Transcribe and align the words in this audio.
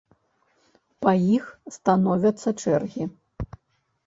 І 0.89 0.93
па 1.07 1.13
іх 1.35 1.43
становяцца 1.77 2.49
чэргі. 2.65 3.03